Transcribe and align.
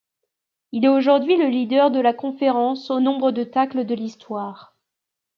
Il 0.71 0.83
est 0.83 0.87
aujourd'hui 0.89 1.37
le 1.37 1.45
leader 1.47 1.91
de 1.91 1.99
la 1.99 2.11
conférence 2.15 2.89
au 2.89 2.99
nombre 2.99 3.29
de 3.31 3.43
tacles 3.43 3.85
de 3.85 3.93
l'histoire. 3.93 4.75